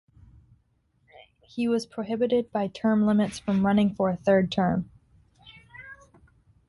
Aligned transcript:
He 1.43 1.67
was 1.67 1.85
prohibited 1.85 2.51
by 2.51 2.69
term 2.69 3.05
limits 3.05 3.37
from 3.37 3.63
running 3.63 3.93
for 3.93 4.09
a 4.09 4.15
third 4.17 4.51
term. 4.51 4.89